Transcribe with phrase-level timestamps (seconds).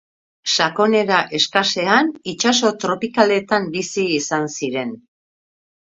[0.53, 4.99] Sakonera eskasean itsaso tropikaletan bizi izan ziren.